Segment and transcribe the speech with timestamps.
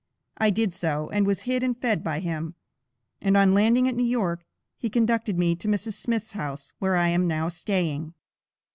[0.39, 2.55] I did so, and was hid and fed by him,
[3.21, 4.43] and on landing at New York,
[4.75, 5.93] he conducted me to Mrs.
[5.93, 8.15] Smith's house, where I am now staying."